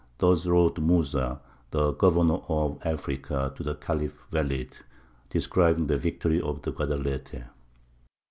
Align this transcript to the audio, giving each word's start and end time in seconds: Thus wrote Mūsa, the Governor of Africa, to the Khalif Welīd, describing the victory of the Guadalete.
Thus 0.17 0.47
wrote 0.47 0.77
Mūsa, 0.77 1.41
the 1.69 1.91
Governor 1.93 2.41
of 2.49 2.79
Africa, 2.83 3.53
to 3.55 3.61
the 3.61 3.75
Khalif 3.75 4.25
Welīd, 4.31 4.73
describing 5.29 5.85
the 5.85 5.97
victory 5.99 6.41
of 6.41 6.63
the 6.63 6.71
Guadalete. 6.71 7.43